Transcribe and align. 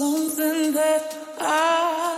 something 0.00 0.72
that 0.72 1.14
I 1.38 2.09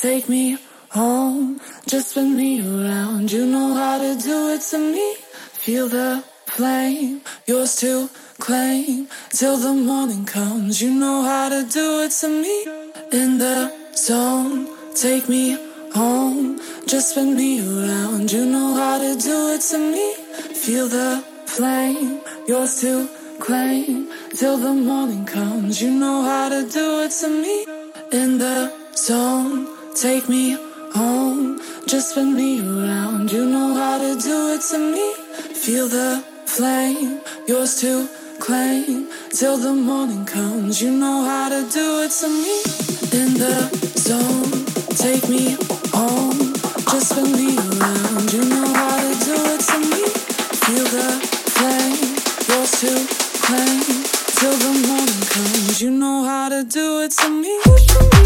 Take 0.00 0.28
me 0.28 0.58
home, 0.90 1.58
just 1.88 2.10
spin 2.10 2.36
me 2.36 2.60
around. 2.60 3.32
You 3.32 3.46
know 3.46 3.72
how 3.72 3.96
to 3.96 4.14
do 4.22 4.50
it 4.50 4.60
to 4.70 4.78
me. 4.78 5.14
Feel 5.64 5.88
the 5.88 6.22
flame, 6.44 7.22
yours 7.46 7.76
to 7.76 8.10
claim 8.38 9.08
till 9.30 9.56
the 9.56 9.72
morning 9.72 10.26
comes. 10.26 10.82
You 10.82 10.90
know 10.90 11.22
how 11.22 11.48
to 11.48 11.64
do 11.64 12.02
it 12.02 12.10
to 12.20 12.28
me. 12.28 12.66
In 13.10 13.38
the 13.38 13.72
zone, 13.96 14.68
take 14.94 15.30
me 15.30 15.56
home, 15.94 16.60
just 16.86 17.12
spin 17.12 17.34
me 17.34 17.60
around. 17.60 18.30
You 18.30 18.44
know 18.44 18.74
how 18.74 18.98
to 18.98 19.16
do 19.18 19.54
it 19.54 19.62
to 19.70 19.78
me. 19.78 20.12
Feel 20.54 20.88
the 20.88 21.24
flame, 21.46 22.20
yours 22.46 22.82
to 22.82 23.08
claim 23.40 24.10
till 24.34 24.58
the 24.58 24.74
morning 24.74 25.24
comes. 25.24 25.80
You 25.80 25.90
know 25.90 26.20
how 26.22 26.50
to 26.50 26.68
do 26.68 27.00
it 27.00 27.12
to 27.22 27.28
me 27.30 27.64
in 28.12 28.36
the 28.36 28.70
zone. 28.94 29.75
Take 29.96 30.28
me 30.28 30.58
home, 30.92 31.58
just 31.86 32.10
spin 32.10 32.34
me 32.34 32.60
around. 32.60 33.32
You 33.32 33.46
know 33.46 33.72
how 33.72 33.96
to 33.96 34.20
do 34.20 34.52
it 34.52 34.60
to 34.70 34.78
me. 34.78 35.14
Feel 35.54 35.88
the 35.88 36.22
flame, 36.44 37.20
yours 37.48 37.80
to 37.80 38.06
claim 38.38 39.08
till 39.30 39.56
the 39.56 39.72
morning 39.72 40.26
comes. 40.26 40.82
You 40.82 40.90
know 40.90 41.24
how 41.24 41.48
to 41.48 41.62
do 41.72 42.02
it 42.02 42.10
to 42.20 42.28
me. 42.28 42.56
In 43.18 43.38
the 43.40 43.56
zone, 43.96 44.66
take 44.96 45.30
me 45.30 45.56
home, 45.94 46.52
just 46.92 47.12
spin 47.12 47.32
me 47.32 47.56
around. 47.56 48.32
You 48.34 48.44
know 48.52 48.68
how 48.74 49.00
to 49.00 49.24
do 49.24 49.36
it 49.54 49.60
to 49.70 49.78
me. 49.80 50.02
Feel 50.60 50.86
the 50.92 51.08
flame, 51.56 52.12
yours 52.50 52.72
to 52.82 52.92
claim 53.40 53.80
till 54.36 54.56
the 54.60 54.72
morning 54.88 55.24
comes. 55.32 55.80
You 55.80 55.90
know 55.90 56.22
how 56.24 56.50
to 56.50 56.64
do 56.64 57.00
it 57.00 57.12
to 57.12 57.30
me. 57.30 58.25